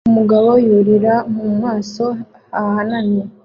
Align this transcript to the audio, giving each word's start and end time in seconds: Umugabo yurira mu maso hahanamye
Umugabo 0.09 0.49
yurira 0.67 1.13
mu 1.35 1.47
maso 1.63 2.03
hahanamye 2.51 3.23